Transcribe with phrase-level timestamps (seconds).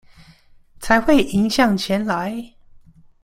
[0.79, 2.55] 才會迎向前來